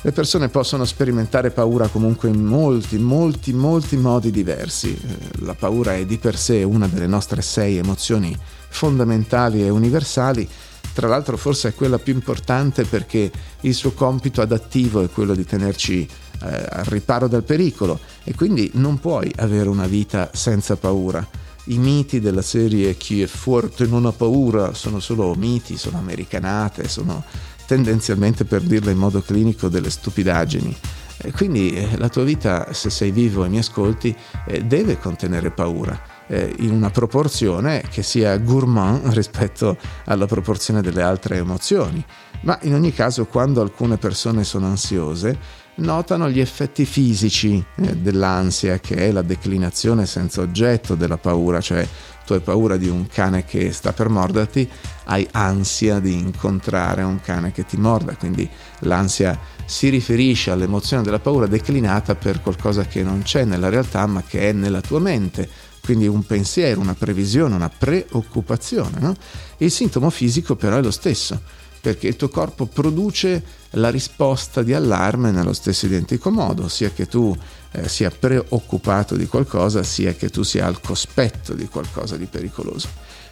Le 0.00 0.12
persone 0.12 0.48
possono 0.48 0.84
sperimentare 0.84 1.50
paura 1.50 1.88
comunque 1.88 2.28
in 2.28 2.44
molti, 2.44 2.98
molti, 2.98 3.54
molti 3.54 3.96
modi 3.96 4.30
diversi. 4.30 5.00
La 5.40 5.54
paura 5.54 5.94
è 5.94 6.04
di 6.04 6.18
per 6.18 6.36
sé 6.36 6.62
una 6.62 6.86
delle 6.86 7.06
nostre 7.06 7.40
sei 7.40 7.78
emozioni 7.78 8.36
fondamentali 8.68 9.62
e 9.62 9.70
universali 9.70 10.46
tra 10.94 11.08
l'altro 11.08 11.36
forse 11.36 11.68
è 11.68 11.74
quella 11.74 11.98
più 11.98 12.14
importante 12.14 12.84
perché 12.84 13.30
il 13.62 13.74
suo 13.74 13.92
compito 13.92 14.40
adattivo 14.40 15.02
è 15.02 15.10
quello 15.10 15.34
di 15.34 15.44
tenerci 15.44 16.02
eh, 16.02 16.66
al 16.70 16.84
riparo 16.84 17.26
dal 17.26 17.42
pericolo 17.42 17.98
e 18.22 18.32
quindi 18.34 18.70
non 18.74 19.00
puoi 19.00 19.30
avere 19.36 19.68
una 19.68 19.88
vita 19.88 20.30
senza 20.32 20.76
paura. 20.76 21.26
I 21.68 21.78
miti 21.78 22.20
della 22.20 22.42
serie 22.42 22.96
Chi 22.96 23.22
è 23.22 23.26
forte 23.26 23.86
non 23.86 24.06
ha 24.06 24.12
paura 24.12 24.72
sono 24.72 25.00
solo 25.00 25.34
miti, 25.34 25.76
sono 25.76 25.98
americanate, 25.98 26.88
sono 26.88 27.24
tendenzialmente 27.66 28.44
per 28.44 28.60
dirla 28.62 28.92
in 28.92 28.98
modo 28.98 29.20
clinico 29.20 29.68
delle 29.68 29.90
stupidaggini. 29.90 30.76
E 31.16 31.32
quindi 31.32 31.72
eh, 31.72 31.96
la 31.96 32.08
tua 32.08 32.22
vita, 32.22 32.72
se 32.72 32.88
sei 32.88 33.10
vivo 33.10 33.44
e 33.44 33.48
mi 33.48 33.58
ascolti, 33.58 34.14
eh, 34.46 34.62
deve 34.62 34.98
contenere 34.98 35.50
paura 35.50 36.13
eh, 36.28 36.54
in 36.58 36.70
una 36.70 36.90
proporzione 36.90 37.82
che 37.90 38.02
sia 38.02 38.36
gourmand 38.38 39.06
rispetto 39.12 39.76
alla 40.04 40.26
proporzione 40.26 40.80
delle 40.80 41.02
altre 41.02 41.36
emozioni. 41.36 42.04
Ma 42.42 42.58
in 42.62 42.74
ogni 42.74 42.92
caso, 42.92 43.26
quando 43.26 43.60
alcune 43.60 43.96
persone 43.96 44.44
sono 44.44 44.66
ansiose, 44.66 45.62
notano 45.76 46.28
gli 46.28 46.40
effetti 46.40 46.84
fisici 46.84 47.64
eh, 47.76 47.96
dell'ansia, 47.96 48.78
che 48.78 48.96
è 48.96 49.10
la 49.10 49.22
declinazione 49.22 50.06
senza 50.06 50.40
oggetto 50.40 50.94
della 50.94 51.16
paura, 51.16 51.60
cioè 51.60 51.86
tu 52.24 52.32
hai 52.32 52.40
paura 52.40 52.76
di 52.76 52.88
un 52.88 53.06
cane 53.06 53.44
che 53.44 53.72
sta 53.72 53.92
per 53.92 54.08
morderti, 54.08 54.68
hai 55.04 55.26
ansia 55.32 55.98
di 56.00 56.14
incontrare 56.14 57.02
un 57.02 57.20
cane 57.20 57.52
che 57.52 57.64
ti 57.66 57.76
morda, 57.76 58.14
quindi 58.16 58.48
l'ansia 58.80 59.38
si 59.66 59.88
riferisce 59.88 60.50
all'emozione 60.50 61.02
della 61.02 61.18
paura 61.18 61.46
declinata 61.46 62.14
per 62.14 62.40
qualcosa 62.40 62.84
che 62.84 63.02
non 63.02 63.22
c'è 63.22 63.44
nella 63.44 63.68
realtà 63.68 64.06
ma 64.06 64.22
che 64.22 64.48
è 64.48 64.52
nella 64.52 64.80
tua 64.80 65.00
mente, 65.00 65.48
quindi 65.84 66.06
un 66.06 66.24
pensiero, 66.24 66.80
una 66.80 66.94
previsione, 66.94 67.54
una 67.54 67.68
preoccupazione. 67.68 68.98
No? 69.00 69.14
Il 69.58 69.70
sintomo 69.70 70.08
fisico 70.08 70.56
però 70.56 70.78
è 70.78 70.82
lo 70.82 70.90
stesso, 70.90 71.38
perché 71.78 72.08
il 72.08 72.16
tuo 72.16 72.30
corpo 72.30 72.64
produce 72.64 73.42
la 73.72 73.90
risposta 73.90 74.62
di 74.62 74.72
allarme 74.72 75.30
nello 75.30 75.52
stesso 75.52 75.84
identico 75.84 76.30
modo, 76.30 76.68
sia 76.68 76.90
che 76.90 77.06
tu 77.06 77.36
eh, 77.72 77.86
sia 77.86 78.10
preoccupato 78.10 79.14
di 79.14 79.26
qualcosa, 79.26 79.82
sia 79.82 80.14
che 80.14 80.30
tu 80.30 80.42
sia 80.42 80.64
al 80.64 80.80
cospetto 80.80 81.52
di 81.52 81.68
qualcosa 81.68 82.16
di 82.16 82.24
pericoloso. 82.24 82.88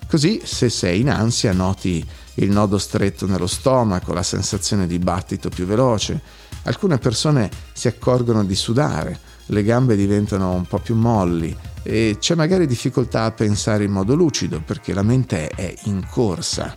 Così 0.07 0.43
se 0.45 0.69
sei 0.69 1.01
in 1.01 1.09
ansia 1.09 1.53
noti 1.53 2.07
il 2.35 2.51
nodo 2.51 2.77
stretto 2.77 3.27
nello 3.27 3.47
stomaco, 3.47 4.13
la 4.13 4.23
sensazione 4.23 4.87
di 4.87 4.99
battito 4.99 5.49
più 5.49 5.65
veloce. 5.65 6.21
Alcune 6.65 6.99
persone 6.99 7.51
si 7.73 7.89
accorgono 7.89 8.45
di 8.45 8.55
sudare, 8.55 9.19
le 9.47 9.63
gambe 9.63 9.97
diventano 9.97 10.53
un 10.53 10.65
po' 10.67 10.79
più 10.79 10.95
molli, 10.95 11.57
e 11.83 12.17
c'è 12.19 12.35
magari 12.35 12.67
difficoltà 12.67 13.25
a 13.25 13.33
pensare 13.33 13.85
in 13.85 13.91
modo 13.91 14.15
lucido 14.15 14.61
perché 14.65 14.95
la 14.95 15.03
mente 15.03 15.49
è 15.49 15.75
in 15.85 16.07
corsa. 16.09 16.77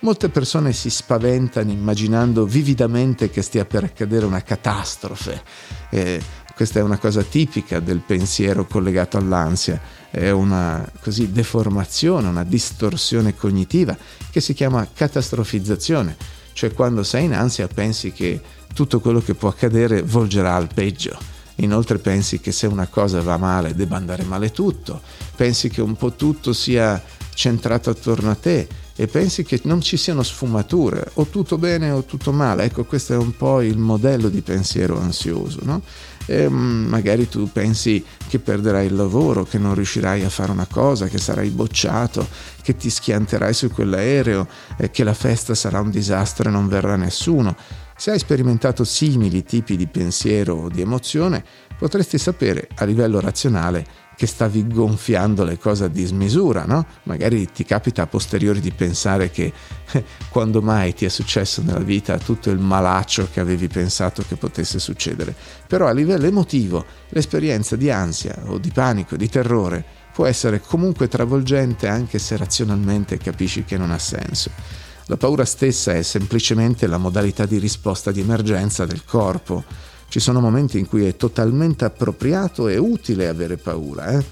Molte 0.00 0.30
persone 0.30 0.72
si 0.72 0.88
spaventano 0.88 1.70
immaginando 1.70 2.46
vividamente 2.46 3.30
che 3.30 3.42
stia 3.42 3.66
per 3.66 3.84
accadere 3.84 4.24
una 4.24 4.42
catastrofe. 4.42 5.42
Eh, 5.90 6.20
questa 6.54 6.80
è 6.80 6.82
una 6.82 6.98
cosa 6.98 7.22
tipica 7.22 7.80
del 7.80 8.00
pensiero 8.00 8.66
collegato 8.66 9.18
all'ansia, 9.18 9.80
è 10.10 10.30
una 10.30 10.90
così 11.00 11.30
deformazione, 11.32 12.28
una 12.28 12.44
distorsione 12.44 13.34
cognitiva 13.34 13.96
che 14.30 14.40
si 14.40 14.52
chiama 14.52 14.86
catastrofizzazione, 14.92 16.16
cioè 16.52 16.72
quando 16.72 17.02
sei 17.02 17.24
in 17.26 17.34
ansia 17.34 17.68
pensi 17.68 18.12
che 18.12 18.40
tutto 18.74 19.00
quello 19.00 19.20
che 19.20 19.34
può 19.34 19.48
accadere 19.48 20.02
volgerà 20.02 20.54
al 20.54 20.68
peggio 20.72 21.39
Inoltre 21.60 21.98
pensi 21.98 22.40
che 22.40 22.52
se 22.52 22.66
una 22.66 22.86
cosa 22.86 23.20
va 23.20 23.36
male 23.36 23.74
debba 23.74 23.96
andare 23.96 24.24
male 24.24 24.50
tutto, 24.50 25.00
pensi 25.36 25.68
che 25.68 25.80
un 25.80 25.96
po' 25.96 26.12
tutto 26.12 26.52
sia 26.52 27.02
centrato 27.34 27.90
attorno 27.90 28.30
a 28.30 28.34
te 28.34 28.68
e 28.94 29.06
pensi 29.06 29.44
che 29.44 29.60
non 29.64 29.80
ci 29.80 29.96
siano 29.96 30.22
sfumature, 30.22 31.12
o 31.14 31.24
tutto 31.24 31.56
bene 31.56 31.90
o 31.90 32.04
tutto 32.04 32.32
male. 32.32 32.64
Ecco, 32.64 32.84
questo 32.84 33.14
è 33.14 33.16
un 33.16 33.34
po' 33.34 33.62
il 33.62 33.78
modello 33.78 34.28
di 34.28 34.42
pensiero 34.42 35.00
ansioso, 35.00 35.60
no? 35.62 35.80
E 36.26 36.46
mm, 36.46 36.86
magari 36.86 37.26
tu 37.26 37.50
pensi 37.50 38.04
che 38.28 38.38
perderai 38.38 38.84
il 38.84 38.94
lavoro, 38.94 39.44
che 39.44 39.56
non 39.56 39.74
riuscirai 39.74 40.22
a 40.22 40.28
fare 40.28 40.50
una 40.50 40.66
cosa, 40.70 41.06
che 41.06 41.16
sarai 41.16 41.48
bocciato, 41.48 42.28
che 42.60 42.76
ti 42.76 42.90
schianterai 42.90 43.54
su 43.54 43.70
quell'aereo, 43.70 44.46
che 44.90 45.02
la 45.02 45.14
festa 45.14 45.54
sarà 45.54 45.80
un 45.80 45.90
disastro 45.90 46.50
e 46.50 46.52
non 46.52 46.68
verrà 46.68 46.96
nessuno. 46.96 47.56
Se 48.00 48.10
hai 48.10 48.18
sperimentato 48.18 48.82
simili 48.82 49.44
tipi 49.44 49.76
di 49.76 49.86
pensiero 49.86 50.54
o 50.54 50.68
di 50.70 50.80
emozione, 50.80 51.44
potresti 51.76 52.16
sapere 52.16 52.66
a 52.76 52.86
livello 52.86 53.20
razionale 53.20 53.84
che 54.16 54.26
stavi 54.26 54.66
gonfiando 54.66 55.44
le 55.44 55.58
cose 55.58 55.84
a 55.84 55.88
dismisura, 55.88 56.64
no? 56.64 56.86
Magari 57.02 57.52
ti 57.52 57.62
capita 57.62 58.00
a 58.00 58.06
posteriori 58.06 58.60
di 58.60 58.72
pensare 58.72 59.30
che 59.30 59.52
eh, 59.92 60.04
quando 60.30 60.62
mai 60.62 60.94
ti 60.94 61.04
è 61.04 61.10
successo 61.10 61.60
nella 61.60 61.80
vita 61.80 62.16
tutto 62.16 62.48
il 62.48 62.58
malaccio 62.58 63.28
che 63.30 63.40
avevi 63.40 63.68
pensato 63.68 64.24
che 64.26 64.36
potesse 64.36 64.78
succedere. 64.78 65.34
Però 65.66 65.86
a 65.86 65.92
livello 65.92 66.24
emotivo 66.24 66.82
l'esperienza 67.10 67.76
di 67.76 67.90
ansia 67.90 68.34
o 68.46 68.56
di 68.56 68.70
panico, 68.72 69.14
di 69.16 69.28
terrore 69.28 69.84
può 70.14 70.24
essere 70.24 70.62
comunque 70.62 71.06
travolgente 71.06 71.86
anche 71.86 72.18
se 72.18 72.38
razionalmente 72.38 73.18
capisci 73.18 73.64
che 73.64 73.76
non 73.76 73.90
ha 73.90 73.98
senso. 73.98 74.88
La 75.10 75.16
paura 75.16 75.44
stessa 75.44 75.92
è 75.92 76.02
semplicemente 76.02 76.86
la 76.86 76.96
modalità 76.96 77.44
di 77.44 77.58
risposta 77.58 78.12
di 78.12 78.20
emergenza 78.20 78.86
del 78.86 79.04
corpo. 79.04 79.64
Ci 80.06 80.20
sono 80.20 80.38
momenti 80.38 80.78
in 80.78 80.86
cui 80.86 81.04
è 81.04 81.16
totalmente 81.16 81.84
appropriato 81.84 82.68
e 82.68 82.76
utile 82.76 83.26
avere 83.26 83.56
paura. 83.56 84.12
Eh? 84.12 84.24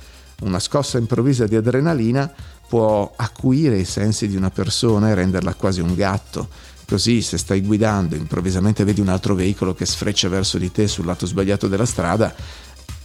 Una 0.43 0.61
scossa 0.61 0.97
improvvisa 0.97 1.49
di 1.49 1.57
adrenalina 1.57 2.33
può 2.69 3.13
acuire 3.17 3.77
i 3.77 3.85
sensi 3.85 4.29
di 4.29 4.37
una 4.37 4.51
persona 4.51 5.11
e 5.11 5.15
renderla 5.15 5.55
quasi 5.55 5.81
un 5.81 5.97
gatto. 5.97 6.49
Così, 6.87 7.23
se 7.23 7.39
stai 7.39 7.61
guidando 7.61 8.15
e 8.15 8.19
improvvisamente 8.19 8.85
vedi 8.85 9.01
un 9.01 9.09
altro 9.09 9.35
veicolo 9.35 9.75
che 9.75 9.85
sfreccia 9.85 10.29
verso 10.29 10.59
di 10.59 10.71
te 10.71 10.87
sul 10.87 11.07
lato 11.07 11.27
sbagliato 11.27 11.67
della 11.67 11.87
strada, 11.87 12.33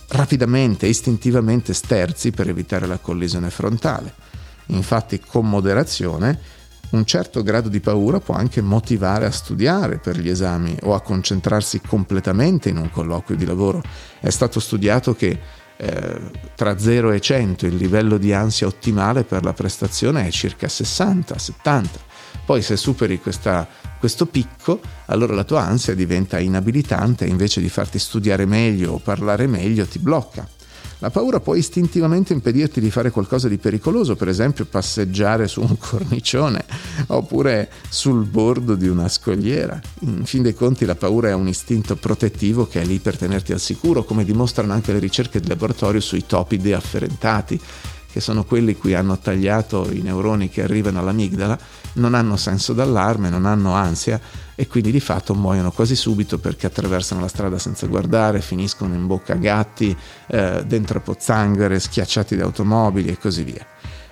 rapidamente, 0.10 0.86
istintivamente 0.86 1.74
sterzi 1.74 2.30
per 2.30 2.50
evitare 2.50 2.86
la 2.86 3.00
collisione 3.00 3.50
frontale. 3.50 4.14
Infatti, 4.68 5.20
con 5.20 5.50
moderazione, 5.50 6.53
Un 6.94 7.06
certo 7.06 7.42
grado 7.42 7.70
di 7.70 7.80
paura 7.80 8.20
può 8.20 8.36
anche 8.36 8.62
motivare 8.62 9.26
a 9.26 9.32
studiare 9.32 9.98
per 9.98 10.20
gli 10.20 10.30
esami 10.30 10.78
o 10.84 10.94
a 10.94 11.02
concentrarsi 11.02 11.82
completamente 11.82 12.70
in 12.70 12.78
un 12.78 12.92
colloquio 12.92 13.36
di 13.36 13.46
lavoro. 13.46 13.82
È 14.20 14.30
stato 14.30 14.60
studiato 14.60 15.16
che 15.16 15.40
eh, 15.76 16.22
tra 16.54 16.78
0 16.78 17.12
e 17.12 17.20
100 17.20 17.66
il 17.66 17.78
livello 17.78 18.20
di 18.20 18.32
ansia 18.32 18.68
ottimale 18.68 19.24
per 19.24 19.44
la 19.44 19.54
prestazione 19.54 20.28
è 20.28 20.30
circa 20.30 20.68
60-70. 20.68 21.88
Poi 22.46 22.62
se 22.62 22.78
superi 22.78 23.20
questa, 23.20 23.68
questo 23.98 24.28
picco, 24.28 24.80
allora 25.08 25.34
la 25.34 25.46
tua 25.46 25.64
ansia 25.64 25.96
diventa 25.96 26.38
inabilitante 26.38 27.26
e 27.26 27.30
invece 27.30 27.60
di 27.60 27.70
farti 27.70 27.98
studiare 27.98 28.46
meglio 28.46 28.94
o 28.94 29.00
parlare 29.00 29.48
meglio 29.48 29.88
ti 29.88 29.98
blocca. 29.98 30.48
La 31.04 31.10
paura 31.10 31.42
può 31.42 31.56
istintivamente 31.56 32.32
impedirti 32.32 32.80
di 32.80 32.90
fare 32.90 33.12
qualcosa 33.12 33.50
di 33.50 33.58
pericoloso, 33.58 34.16
per 34.16 34.30
esempio 34.30 34.64
passeggiare 34.64 35.50
su 35.50 35.60
un 35.60 35.76
cornicione 35.78 36.64
oppure 37.08 37.70
sul 37.90 38.24
bordo 38.24 38.76
di 38.76 38.88
una 38.88 39.10
scogliera. 39.10 39.82
In 40.00 40.24
fin 40.24 40.44
dei 40.44 40.54
conti 40.54 40.86
la 40.86 40.96
paura 40.96 41.28
è 41.28 41.34
un 41.34 41.50
istinto 41.50 41.98
protettivo 41.98 42.68
che 42.68 42.82
è 42.82 42.86
lì 42.86 43.00
per 43.00 43.18
tenerti 43.18 43.52
al 43.52 43.60
sicuro, 43.60 44.06
come 44.06 44.24
dimostrano 44.24 44.72
anche 44.72 44.94
le 44.94 45.00
ricerche 45.00 45.42
di 45.42 45.50
laboratorio 45.50 46.00
sui 46.00 46.26
topi 46.26 46.56
deafferentati 46.56 47.60
che 48.10 48.22
sono 48.22 48.46
quelli 48.46 48.78
cui 48.78 48.94
hanno 48.94 49.18
tagliato 49.18 49.90
i 49.92 50.02
neuroni 50.02 50.48
che 50.48 50.62
arrivano 50.62 51.00
all'amigdala, 51.00 51.58
non 51.94 52.14
hanno 52.14 52.38
senso 52.38 52.72
d'allarme, 52.72 53.30
non 53.30 53.46
hanno 53.46 53.74
ansia 53.74 54.22
e 54.56 54.68
quindi 54.68 54.92
di 54.92 55.00
fatto 55.00 55.34
muoiono 55.34 55.72
quasi 55.72 55.96
subito 55.96 56.38
perché 56.38 56.68
attraversano 56.68 57.22
la 57.22 57.28
strada 57.28 57.58
senza 57.58 57.88
guardare, 57.88 58.42
finiscono 58.42 58.94
in 58.94 59.08
bocca 59.08 59.34
a 59.34 59.38
gatti, 59.38 59.96
eh, 60.28 60.64
dentro 60.66 61.02
pozzanghere, 61.02 61.80
schiacciati 61.80 62.36
da 62.36 62.44
automobili 62.44 63.10
e 63.10 63.18
così 63.18 63.44
via. 63.44 63.66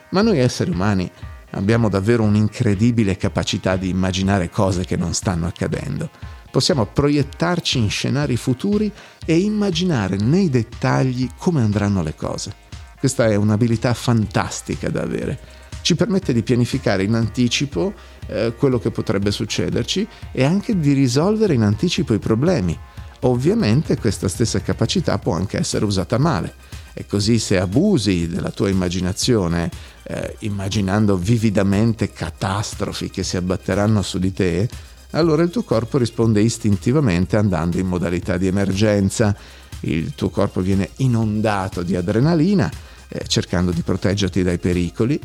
Ma 0.09 0.21
noi 0.21 0.39
esseri 0.39 0.71
umani 0.71 1.09
abbiamo 1.51 1.89
davvero 1.89 2.23
un'incredibile 2.23 3.17
capacità 3.17 3.75
di 3.75 3.89
immaginare 3.89 4.49
cose 4.49 4.85
che 4.85 4.97
non 4.97 5.13
stanno 5.13 5.47
accadendo. 5.47 6.09
Possiamo 6.49 6.85
proiettarci 6.85 7.77
in 7.77 7.89
scenari 7.89 8.35
futuri 8.35 8.91
e 9.25 9.37
immaginare 9.39 10.17
nei 10.17 10.49
dettagli 10.49 11.29
come 11.37 11.61
andranno 11.61 12.03
le 12.03 12.15
cose. 12.15 12.53
Questa 12.99 13.25
è 13.25 13.35
un'abilità 13.35 13.93
fantastica 13.93 14.89
da 14.89 15.01
avere. 15.01 15.39
Ci 15.81 15.95
permette 15.95 16.33
di 16.33 16.43
pianificare 16.43 17.03
in 17.03 17.15
anticipo 17.15 17.93
eh, 18.31 18.53
quello 18.57 18.79
che 18.79 18.91
potrebbe 18.91 19.29
succederci 19.29 20.07
e 20.31 20.43
anche 20.43 20.79
di 20.79 20.93
risolvere 20.93 21.53
in 21.53 21.63
anticipo 21.63 22.13
i 22.13 22.19
problemi. 22.19 22.77
Ovviamente 23.23 23.97
questa 23.97 24.27
stessa 24.27 24.61
capacità 24.61 25.19
può 25.19 25.33
anche 25.33 25.57
essere 25.57 25.85
usata 25.85 26.17
male 26.17 26.53
e 26.93 27.05
così 27.05 27.39
se 27.39 27.59
abusi 27.59 28.27
della 28.27 28.49
tua 28.49 28.69
immaginazione, 28.69 29.69
eh, 30.03 30.35
immaginando 30.39 31.17
vividamente 31.17 32.11
catastrofi 32.11 33.09
che 33.09 33.23
si 33.23 33.37
abbatteranno 33.37 34.01
su 34.01 34.17
di 34.17 34.33
te, 34.33 34.67
allora 35.11 35.43
il 35.43 35.49
tuo 35.49 35.63
corpo 35.63 35.97
risponde 35.97 36.41
istintivamente 36.41 37.37
andando 37.37 37.77
in 37.77 37.87
modalità 37.87 38.37
di 38.37 38.47
emergenza, 38.47 39.35
il 39.81 40.15
tuo 40.15 40.29
corpo 40.29 40.61
viene 40.61 40.89
inondato 40.97 41.83
di 41.83 41.95
adrenalina 41.95 42.69
eh, 43.07 43.25
cercando 43.27 43.71
di 43.71 43.81
proteggerti 43.81 44.41
dai 44.41 44.57
pericoli 44.57 45.19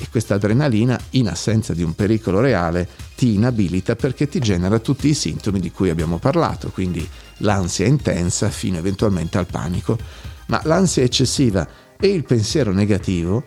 e 0.00 0.06
questa 0.10 0.34
adrenalina, 0.34 0.98
in 1.10 1.28
assenza 1.28 1.74
di 1.74 1.82
un 1.82 1.92
pericolo 1.94 2.38
reale, 2.38 2.88
ti 3.16 3.34
inabilita 3.34 3.96
perché 3.96 4.28
ti 4.28 4.38
genera 4.38 4.78
tutti 4.78 5.08
i 5.08 5.14
sintomi 5.14 5.58
di 5.58 5.72
cui 5.72 5.90
abbiamo 5.90 6.18
parlato, 6.18 6.70
quindi 6.70 7.06
l'ansia 7.38 7.86
intensa 7.86 8.48
fino 8.48 8.78
eventualmente 8.78 9.38
al 9.38 9.46
panico. 9.46 9.98
Ma 10.46 10.60
l'ansia 10.64 11.02
eccessiva 11.02 11.66
e 11.98 12.06
il 12.06 12.22
pensiero 12.22 12.72
negativo, 12.72 13.42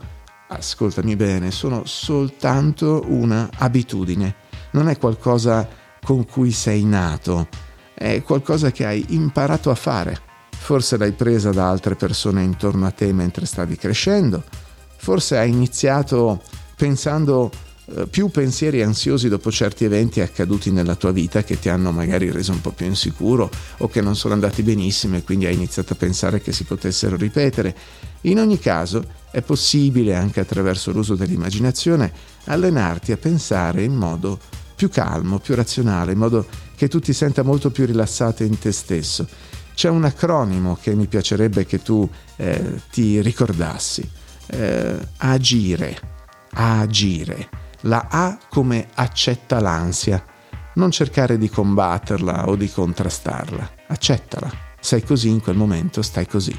ascoltami 0.49 1.15
bene, 1.15 1.51
sono 1.51 1.83
soltanto 1.85 3.05
una 3.07 3.49
abitudine, 3.57 4.35
non 4.71 4.89
è 4.89 4.97
qualcosa 4.97 5.67
con 6.03 6.25
cui 6.25 6.51
sei 6.51 6.83
nato, 6.83 7.47
è 7.93 8.21
qualcosa 8.23 8.71
che 8.71 8.85
hai 8.85 9.05
imparato 9.09 9.69
a 9.69 9.75
fare 9.75 10.29
forse 10.61 10.95
l'hai 10.95 11.11
presa 11.11 11.49
da 11.49 11.67
altre 11.67 11.95
persone 11.95 12.43
intorno 12.43 12.85
a 12.85 12.91
te 12.91 13.11
mentre 13.11 13.47
stavi 13.47 13.75
crescendo, 13.75 14.43
forse 15.01 15.35
hai 15.35 15.49
iniziato 15.49 16.43
pensando 16.75 17.49
eh, 17.85 18.05
più 18.05 18.29
pensieri 18.29 18.83
ansiosi 18.83 19.29
dopo 19.29 19.49
certi 19.49 19.83
eventi 19.83 20.21
accaduti 20.21 20.69
nella 20.69 20.93
tua 20.93 21.11
vita 21.11 21.43
che 21.43 21.57
ti 21.57 21.69
hanno 21.69 21.91
magari 21.91 22.29
reso 22.29 22.51
un 22.51 22.61
po' 22.61 22.69
più 22.69 22.85
insicuro 22.85 23.49
o 23.79 23.87
che 23.87 23.99
non 23.99 24.15
sono 24.15 24.35
andati 24.35 24.61
benissimo 24.61 25.17
e 25.17 25.23
quindi 25.23 25.47
hai 25.47 25.55
iniziato 25.55 25.93
a 25.93 25.95
pensare 25.95 26.39
che 26.39 26.51
si 26.51 26.65
potessero 26.65 27.15
ripetere. 27.15 27.75
In 28.21 28.37
ogni 28.37 28.59
caso 28.59 29.03
è 29.31 29.41
possibile 29.41 30.13
anche 30.13 30.39
attraverso 30.39 30.91
l'uso 30.91 31.15
dell'immaginazione 31.15 32.13
allenarti 32.45 33.11
a 33.11 33.17
pensare 33.17 33.81
in 33.81 33.95
modo 33.95 34.37
più 34.75 34.87
calmo, 34.89 35.39
più 35.39 35.55
razionale, 35.55 36.11
in 36.11 36.19
modo 36.19 36.45
che 36.75 36.87
tu 36.87 36.99
ti 36.99 37.11
senta 37.11 37.41
molto 37.41 37.71
più 37.71 37.87
rilassato 37.87 38.43
in 38.43 38.59
te 38.59 38.71
stesso 38.71 39.27
c'è 39.73 39.89
un 39.89 40.03
acronimo 40.03 40.77
che 40.79 40.93
mi 40.93 41.07
piacerebbe 41.07 41.65
che 41.65 41.81
tu 41.81 42.07
eh, 42.35 42.81
ti 42.91 43.19
ricordassi. 43.19 44.07
Eh, 44.53 44.99
agire, 45.17 45.97
agire. 46.51 47.49
La 47.81 48.07
A 48.09 48.37
come 48.49 48.87
accetta 48.93 49.59
l'ansia. 49.61 50.23
Non 50.73 50.91
cercare 50.91 51.37
di 51.37 51.49
combatterla 51.49 52.47
o 52.47 52.55
di 52.55 52.69
contrastarla. 52.69 53.71
Accettala. 53.87 54.51
Sei 54.79 55.03
così 55.03 55.29
in 55.29 55.41
quel 55.41 55.55
momento, 55.55 56.01
stai 56.01 56.27
così. 56.27 56.57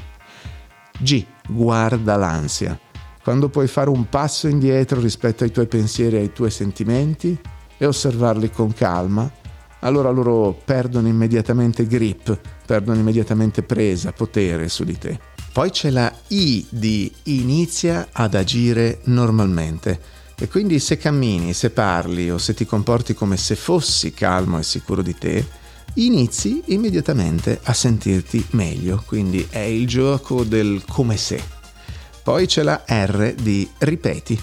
G. 0.99 1.25
Guarda 1.47 2.15
l'ansia. 2.15 2.79
Quando 3.21 3.49
puoi 3.49 3.67
fare 3.67 3.89
un 3.89 4.09
passo 4.09 4.47
indietro 4.47 4.99
rispetto 4.99 5.43
ai 5.43 5.51
tuoi 5.51 5.67
pensieri 5.67 6.17
e 6.17 6.19
ai 6.19 6.33
tuoi 6.33 6.51
sentimenti 6.51 7.39
e 7.77 7.85
osservarli 7.85 8.49
con 8.49 8.73
calma, 8.73 9.31
allora 9.79 10.09
loro 10.09 10.57
perdono 10.65 11.07
immediatamente 11.07 11.85
grip, 11.85 12.39
perdono 12.65 12.99
immediatamente 12.99 13.63
presa, 13.63 14.11
potere 14.11 14.67
su 14.67 14.83
di 14.83 14.97
te. 14.97 15.19
Poi 15.53 15.69
c'è 15.69 15.91
la 15.91 16.11
I 16.29 16.65
di 16.67 17.13
inizia 17.25 18.07
ad 18.11 18.33
agire 18.33 19.01
normalmente. 19.03 20.01
E 20.35 20.47
quindi 20.47 20.79
se 20.79 20.97
cammini, 20.97 21.53
se 21.53 21.69
parli 21.69 22.31
o 22.31 22.39
se 22.39 22.55
ti 22.55 22.65
comporti 22.65 23.13
come 23.13 23.37
se 23.37 23.55
fossi 23.55 24.13
calmo 24.13 24.57
e 24.57 24.63
sicuro 24.63 25.03
di 25.03 25.15
te, 25.15 25.47
inizi 25.93 26.63
immediatamente 26.65 27.59
a 27.61 27.73
sentirti 27.73 28.43
meglio. 28.53 29.03
Quindi 29.05 29.45
è 29.47 29.59
il 29.59 29.85
gioco 29.85 30.43
del 30.43 30.83
come 30.87 31.17
se. 31.17 31.39
Poi 32.23 32.47
c'è 32.47 32.63
la 32.63 32.83
R 32.87 33.35
di 33.39 33.69
ripeti. 33.77 34.41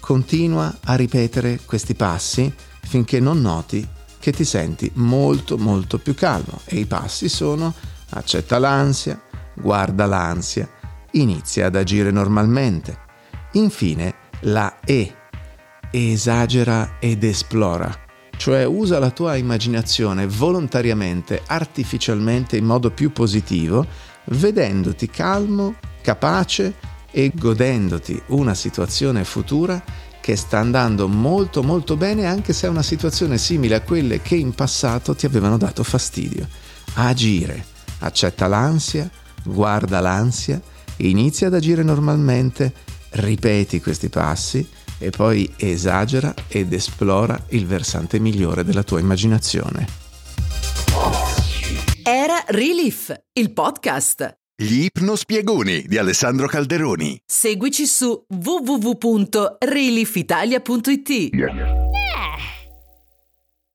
Continua 0.00 0.78
a 0.84 0.94
ripetere 0.94 1.60
questi 1.66 1.94
passi 1.94 2.50
finché 2.80 3.20
non 3.20 3.42
noti 3.42 3.86
che 4.18 4.32
ti 4.32 4.44
senti 4.44 4.90
molto 4.94 5.58
molto 5.58 5.98
più 5.98 6.14
calmo 6.14 6.62
e 6.64 6.78
i 6.78 6.86
passi 6.86 7.28
sono 7.28 7.74
accetta 8.10 8.58
l'ansia, 8.58 9.20
guarda 9.60 10.06
l'ansia, 10.06 10.68
inizia 11.12 11.66
ad 11.66 11.76
agire 11.76 12.10
normalmente. 12.10 12.98
Infine 13.52 14.14
la 14.40 14.78
E, 14.84 15.14
esagera 15.90 16.96
ed 16.98 17.24
esplora, 17.24 17.94
cioè 18.36 18.64
usa 18.64 18.98
la 18.98 19.10
tua 19.10 19.36
immaginazione 19.36 20.26
volontariamente, 20.26 21.42
artificialmente 21.46 22.56
in 22.56 22.64
modo 22.64 22.90
più 22.90 23.12
positivo, 23.12 23.86
vedendoti 24.24 25.08
calmo, 25.08 25.74
capace 26.02 26.74
e 27.10 27.32
godendoti 27.34 28.22
una 28.26 28.54
situazione 28.54 29.24
futura 29.24 29.82
che 30.20 30.36
sta 30.36 30.58
andando 30.58 31.08
molto 31.08 31.62
molto 31.62 31.96
bene 31.96 32.26
anche 32.26 32.52
se 32.52 32.66
è 32.66 32.70
una 32.70 32.82
situazione 32.82 33.38
simile 33.38 33.76
a 33.76 33.80
quelle 33.80 34.20
che 34.20 34.34
in 34.34 34.52
passato 34.52 35.14
ti 35.14 35.24
avevano 35.24 35.56
dato 35.56 35.82
fastidio. 35.82 36.46
Agire, 36.94 37.64
accetta 38.00 38.46
l'ansia, 38.46 39.10
guarda 39.48 40.00
l'ansia, 40.00 40.60
inizia 40.98 41.48
ad 41.48 41.54
agire 41.54 41.82
normalmente, 41.82 42.72
ripeti 43.10 43.80
questi 43.80 44.08
passi 44.08 44.66
e 44.98 45.10
poi 45.10 45.52
esagera 45.56 46.32
ed 46.48 46.72
esplora 46.72 47.40
il 47.48 47.66
versante 47.66 48.18
migliore 48.18 48.64
della 48.64 48.82
tua 48.82 49.00
immaginazione. 49.00 49.86
Era 52.02 52.42
Relief, 52.48 53.14
il 53.34 53.52
podcast. 53.52 54.36
Gli 54.60 54.82
ipnospiegoni 54.84 55.84
di 55.86 55.98
Alessandro 55.98 56.48
Calderoni. 56.48 57.20
Seguici 57.24 57.86
su 57.86 58.24
www.reliefitalia.it. 58.28 61.08
Yeah. 61.32 61.87